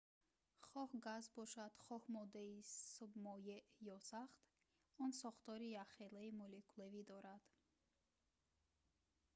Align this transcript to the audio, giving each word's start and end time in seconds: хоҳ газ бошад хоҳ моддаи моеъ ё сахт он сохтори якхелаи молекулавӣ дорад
хоҳ 0.69 0.89
газ 1.07 1.25
бошад 1.37 1.73
хоҳ 1.85 2.01
моддаи 2.15 2.55
моеъ 3.25 3.59
ё 3.95 3.97
сахт 4.11 4.39
он 5.03 5.11
сохтори 5.23 5.69
якхелаи 5.83 6.35
молекулавӣ 6.41 7.01
дорад 7.11 7.43